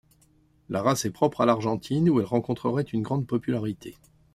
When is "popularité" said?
3.27-3.99